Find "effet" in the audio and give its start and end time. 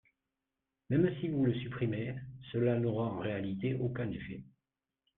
4.09-4.41